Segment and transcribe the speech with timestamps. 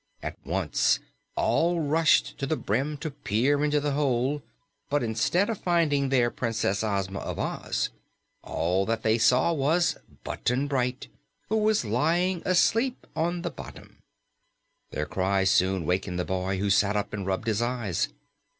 [0.23, 0.99] At once,
[1.35, 4.41] all rushed to the brim to peer into the hole,
[4.89, 7.91] but instead of finding there Princess Ozma of Oz,
[8.41, 11.07] all that they saw was Button Bright,
[11.49, 14.01] who was lying asleep on the bottom.
[14.89, 18.09] Their cries soon wakened the boy, who sat up and rubbed his eyes.